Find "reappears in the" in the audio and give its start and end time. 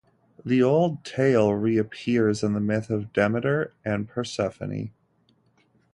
1.53-2.59